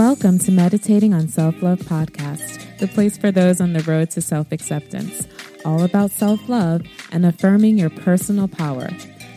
[0.00, 4.22] Welcome to Meditating on Self Love Podcast, the place for those on the road to
[4.22, 5.28] self acceptance,
[5.62, 6.80] all about self love
[7.12, 8.88] and affirming your personal power.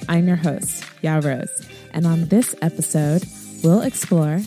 [0.07, 3.25] I'm your host, Ya Rose, and on this episode,
[3.61, 4.39] we'll explore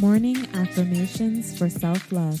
[0.00, 2.40] morning affirmations for self love.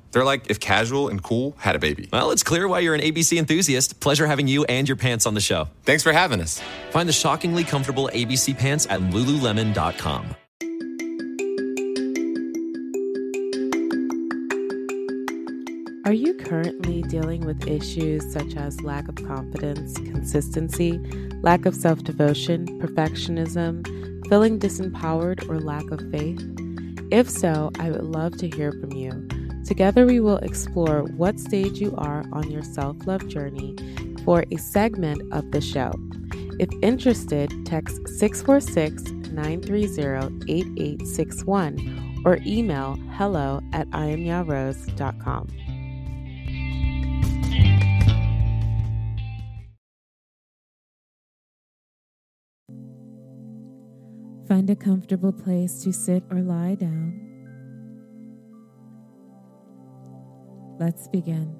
[0.11, 2.09] They're like if casual and cool had a baby.
[2.11, 3.99] Well, it's clear why you're an ABC enthusiast.
[3.99, 5.67] Pleasure having you and your pants on the show.
[5.83, 6.61] Thanks for having us.
[6.91, 10.35] Find the shockingly comfortable ABC pants at lululemon.com.
[16.03, 20.99] Are you currently dealing with issues such as lack of confidence, consistency,
[21.41, 23.87] lack of self devotion, perfectionism,
[24.27, 26.43] feeling disempowered, or lack of faith?
[27.11, 29.30] If so, I would love to hear from you.
[29.71, 33.73] Together, we will explore what stage you are on your self love journey
[34.25, 35.93] for a segment of the show.
[36.59, 45.47] If interested, text 646 930 8861 or email hello at iamyarose.com.
[54.49, 57.30] Find a comfortable place to sit or lie down.
[60.81, 61.55] Let's begin.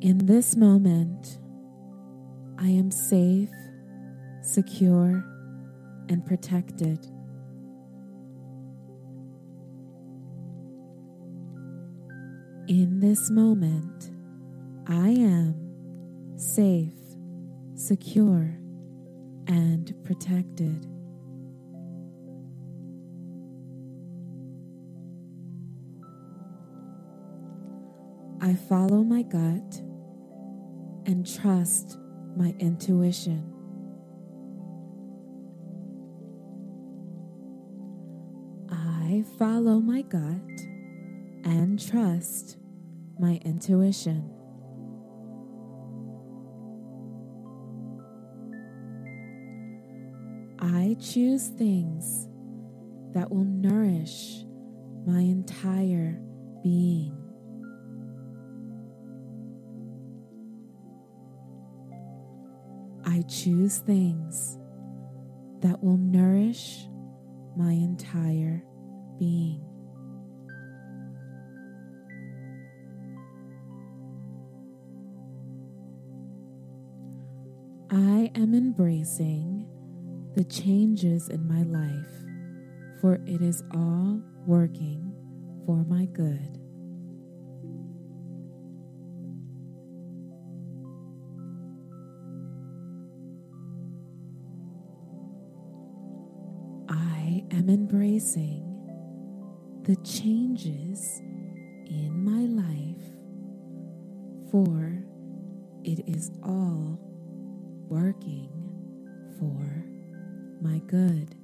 [0.00, 1.38] In this moment,
[2.58, 3.54] I am safe,
[4.42, 5.24] secure,
[6.08, 6.98] and protected.
[12.66, 14.10] In this moment,
[14.88, 16.98] I am safe,
[17.76, 18.58] secure,
[19.46, 20.91] and protected.
[28.42, 29.82] I follow my gut
[31.06, 31.98] and trust
[32.36, 33.52] my intuition.
[38.70, 40.30] I follow my gut
[41.44, 42.58] and trust
[43.18, 44.30] my intuition.
[50.58, 52.28] I choose things
[53.14, 54.44] that will nourish
[55.06, 56.20] my entire
[56.62, 57.21] being.
[63.32, 64.58] Choose things
[65.60, 66.86] that will nourish
[67.56, 68.62] my entire
[69.18, 69.64] being.
[77.90, 79.66] I am embracing
[80.34, 82.10] the changes in my life,
[83.00, 85.14] for it is all working
[85.64, 86.61] for my good.
[97.62, 98.60] Am embracing
[99.84, 101.20] the changes
[101.86, 103.04] in my life,
[104.50, 105.00] for
[105.84, 106.98] it is all
[107.88, 108.50] working
[109.38, 109.84] for
[110.60, 111.36] my good.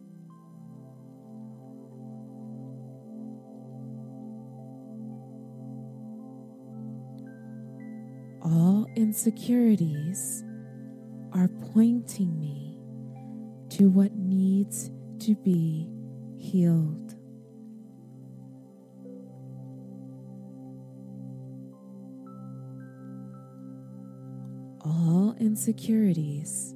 [8.43, 10.43] All insecurities
[11.33, 12.77] are pointing me
[13.77, 14.91] to what needs
[15.21, 15.89] to be
[16.39, 17.15] healed.
[24.81, 26.75] All insecurities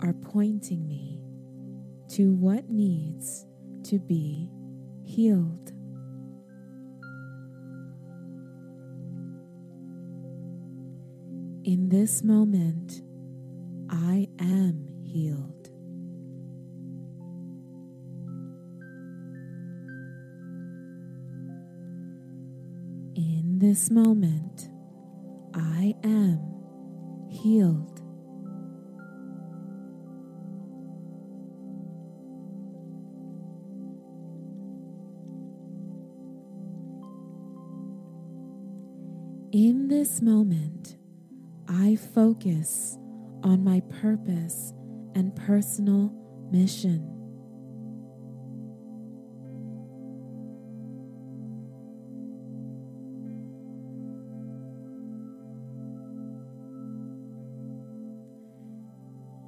[0.00, 1.22] are pointing me
[2.08, 3.46] to what needs
[3.84, 4.50] to be
[5.04, 5.72] healed.
[11.64, 13.02] In this moment,
[13.88, 15.61] I am healed.
[23.14, 24.70] In this moment,
[25.54, 26.40] I am
[27.28, 28.00] healed.
[39.52, 40.96] In this moment,
[41.68, 42.96] I focus
[43.42, 44.72] on my purpose
[45.14, 46.10] and personal
[46.50, 47.21] mission.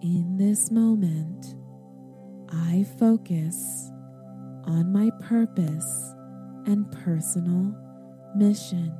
[0.04, 1.54] In this moment,
[2.50, 3.90] I focus
[4.66, 6.12] on my purpose
[6.66, 7.74] and personal
[8.36, 8.92] mission.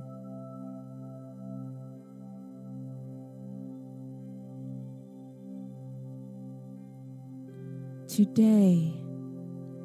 [8.09, 8.95] Today,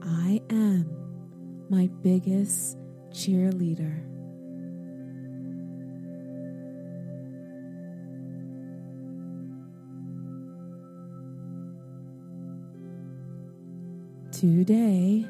[0.02, 0.88] I am
[1.70, 2.78] my biggest
[3.12, 4.19] cheerleader.
[14.40, 15.26] Today,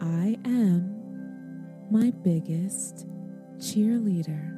[0.00, 3.06] I am my biggest
[3.58, 4.54] cheerleader.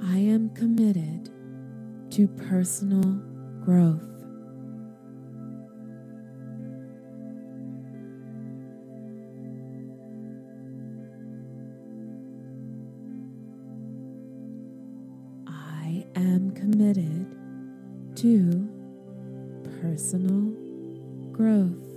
[0.00, 1.30] I am committed
[2.12, 3.20] to personal
[3.64, 4.11] growth.
[16.16, 17.26] Am committed
[18.16, 18.68] to
[19.80, 20.52] personal
[21.32, 21.92] growth.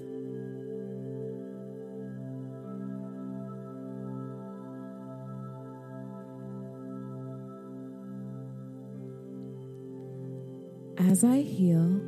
[10.97, 12.01] As I heal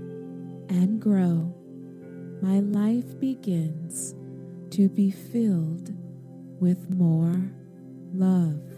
[0.70, 1.54] and grow,
[2.42, 4.16] my life begins
[4.72, 5.94] to be filled
[6.60, 7.52] with more
[8.14, 8.77] love.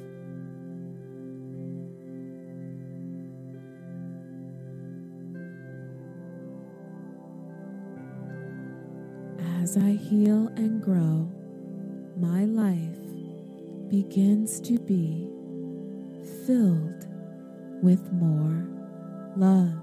[9.61, 11.29] As I heal and grow,
[12.17, 12.97] my life
[13.89, 15.29] begins to be
[16.45, 17.05] filled
[17.83, 18.65] with more
[19.35, 19.73] love.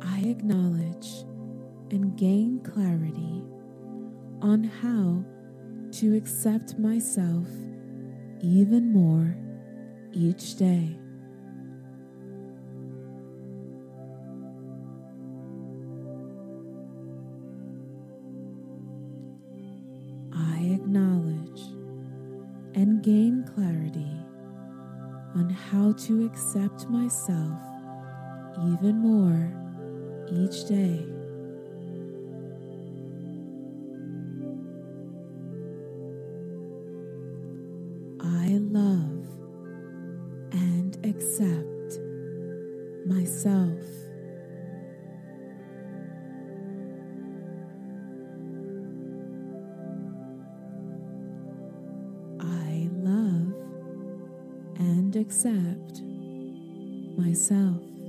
[0.00, 1.26] I acknowledge
[1.90, 3.44] and gain clarity
[4.40, 5.22] on how
[5.98, 7.46] to accept myself
[8.42, 9.36] even more
[10.12, 10.98] each day.
[20.34, 21.60] I acknowledge
[22.74, 24.10] and gain clarity
[25.36, 27.60] on how to accept myself
[28.74, 29.52] even more
[30.32, 31.06] each day.
[55.22, 56.02] Accept
[57.16, 58.01] myself.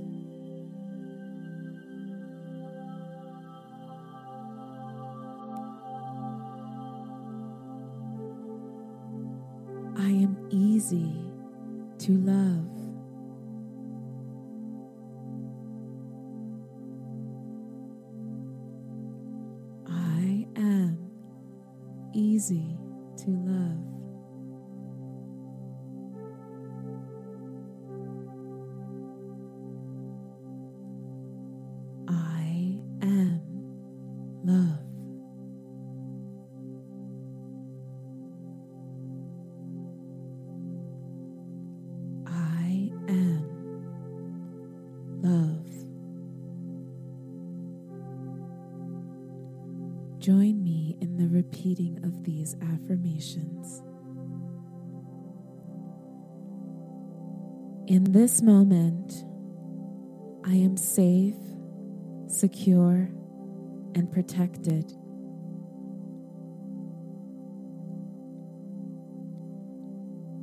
[51.64, 53.82] Repeating of these affirmations.
[57.86, 59.24] In this moment,
[60.44, 61.34] I am safe,
[62.26, 63.08] secure,
[63.94, 64.92] and protected.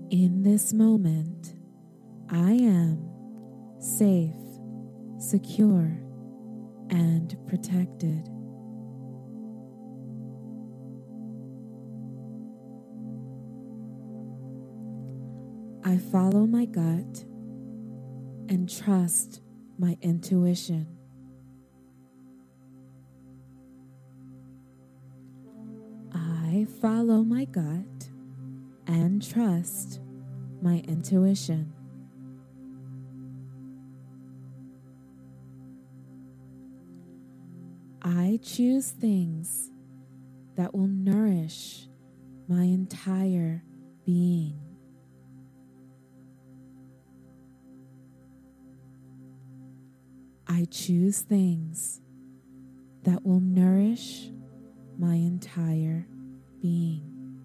[0.10, 1.54] In this moment,
[2.30, 3.10] I am
[3.80, 4.34] safe,
[5.20, 6.00] secure,
[6.90, 8.28] and protected.
[15.92, 17.26] I follow my gut
[18.48, 19.42] and trust
[19.78, 20.88] my intuition.
[26.14, 28.10] I follow my gut
[28.88, 30.00] and trust
[30.62, 31.74] my intuition.
[38.02, 39.72] I choose things
[40.56, 41.90] that will nourish
[42.48, 43.66] my entire
[44.06, 44.71] being.
[50.54, 52.02] I choose things
[53.04, 54.30] that will nourish
[55.00, 56.06] my entire
[56.62, 57.40] being.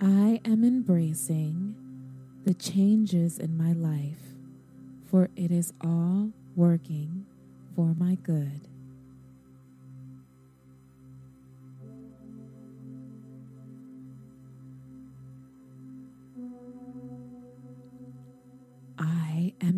[0.00, 1.74] I am embracing
[2.44, 4.36] the changes in my life,
[5.10, 7.26] for it is all working
[7.74, 8.68] for my good.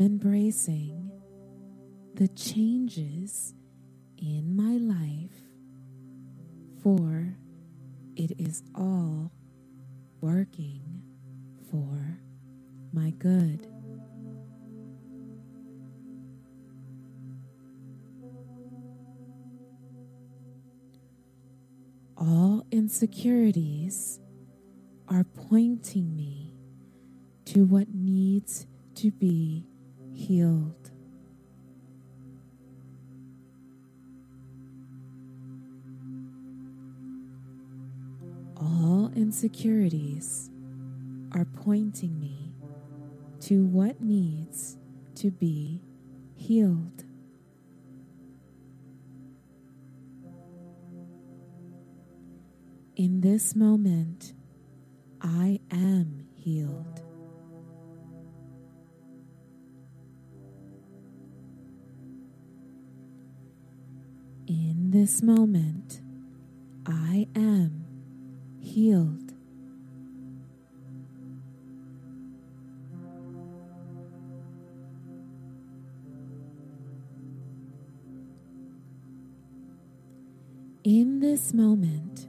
[0.01, 1.11] Embracing
[2.15, 3.55] the changes
[4.17, 5.43] in my life,
[6.83, 7.37] for
[8.17, 9.31] it is all
[10.23, 11.03] working
[11.71, 12.19] for
[12.93, 13.67] my good.
[22.17, 24.19] All insecurities
[25.09, 26.55] are pointing me
[27.47, 29.67] to what needs to be
[30.21, 30.91] healed.
[38.57, 40.51] All insecurities
[41.33, 42.53] are pointing me
[43.41, 44.77] to what needs
[45.15, 45.81] to be
[46.37, 47.05] healed.
[52.95, 54.35] In this moment,
[55.23, 57.10] I am healed.
[64.93, 66.01] In this moment,
[66.85, 67.87] I am
[68.59, 69.35] healed.
[80.83, 82.27] In this moment,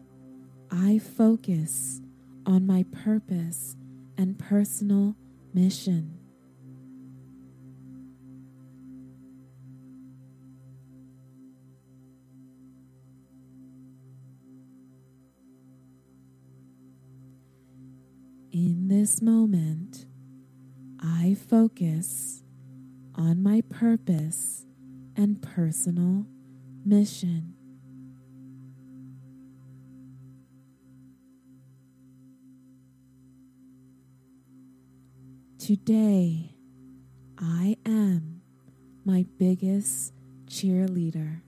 [0.69, 1.99] I focus
[2.45, 3.75] on my purpose
[4.19, 5.15] and personal
[5.51, 6.20] mission.
[18.63, 20.05] In this moment,
[20.99, 22.43] I focus
[23.15, 24.67] on my purpose
[25.17, 26.27] and personal
[26.85, 27.55] mission.
[35.57, 36.53] Today,
[37.39, 38.41] I am
[39.03, 40.13] my biggest
[40.45, 41.41] cheerleader.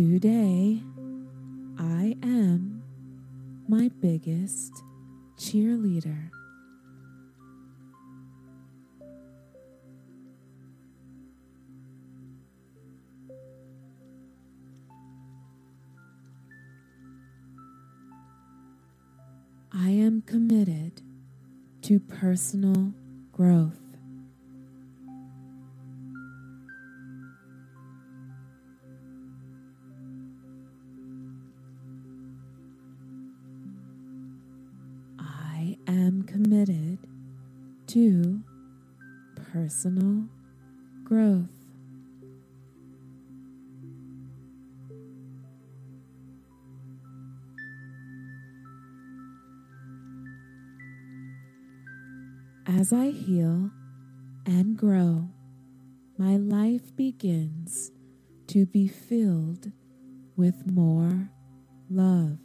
[0.00, 0.80] Today,
[1.78, 2.82] I am
[3.68, 4.72] my biggest
[5.36, 6.30] cheerleader.
[19.70, 21.02] I am committed
[21.82, 22.94] to personal
[23.32, 23.89] growth.
[37.90, 38.40] To
[39.52, 40.28] personal
[41.02, 41.48] growth.
[52.64, 53.72] As I heal
[54.46, 55.28] and grow,
[56.16, 57.90] my life begins
[58.46, 59.72] to be filled
[60.36, 61.28] with more
[61.90, 62.38] love.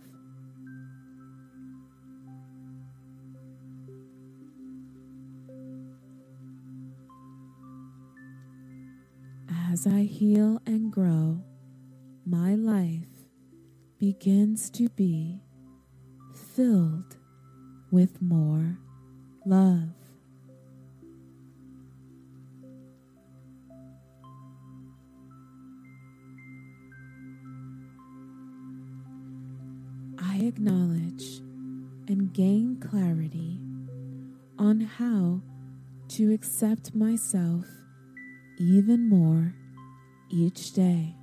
[9.75, 11.43] As I heal and grow,
[12.25, 13.27] my life
[13.99, 15.41] begins to be
[16.33, 17.17] filled
[17.91, 18.77] with more
[19.45, 19.89] love.
[30.17, 31.41] I acknowledge
[32.07, 33.59] and gain clarity
[34.57, 35.41] on how
[36.11, 37.65] to accept myself
[38.57, 39.53] even more
[40.29, 41.15] each day.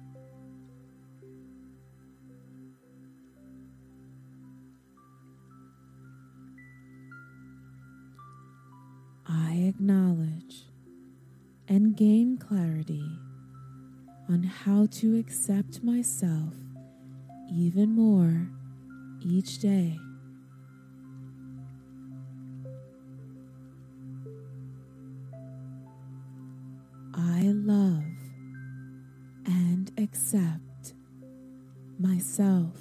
[9.27, 10.67] I acknowledge
[11.69, 13.05] and gain clarity
[14.29, 16.55] on how to accept myself
[17.51, 18.49] even more
[19.21, 19.99] each day.
[27.15, 27.41] I
[29.99, 30.95] accept
[31.99, 32.81] myself.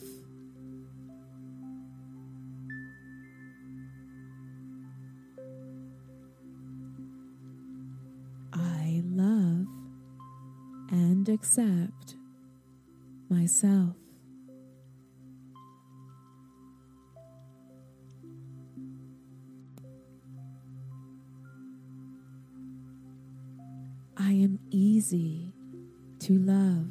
[8.53, 9.67] I love
[10.91, 12.15] and accept
[13.29, 13.95] myself.
[24.17, 25.53] I am easy
[26.19, 26.90] to love.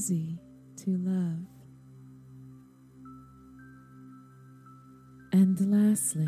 [0.00, 0.38] Easy
[0.76, 1.44] to love.
[5.30, 6.26] And lastly,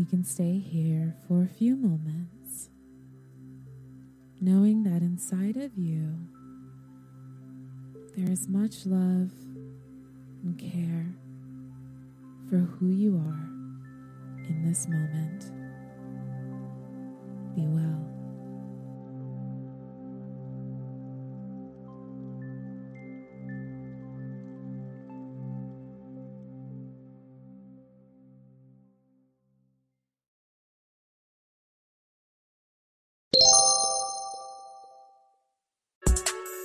[0.00, 2.70] You can stay here for a few moments,
[4.40, 6.16] knowing that inside of you
[8.16, 9.30] there is much love
[10.42, 11.14] and care
[12.48, 13.46] for who you are
[14.48, 15.52] in this moment.
[17.54, 18.19] Be well.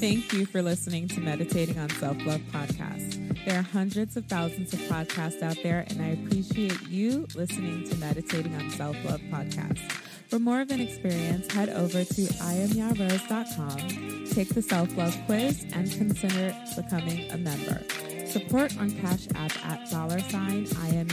[0.00, 3.44] Thank you for listening to Meditating on Self Love podcast.
[3.44, 7.96] There are hundreds of thousands of podcasts out there, and I appreciate you listening to
[7.96, 9.80] Meditating on Self Love podcast.
[10.28, 15.90] For more of an experience, head over to iamyarose.com, take the self love quiz, and
[15.90, 17.82] consider becoming a member.
[18.26, 21.08] Support on Cash App at dollar sign I am.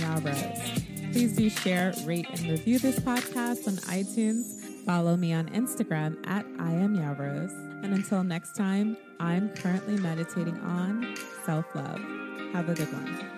[1.11, 4.74] Please do share, rate, and review this podcast on iTunes.
[4.85, 7.53] Follow me on Instagram at I am Ya Rose.
[7.81, 11.99] And until next time, I'm currently meditating on self love.
[12.53, 13.34] Have a good one.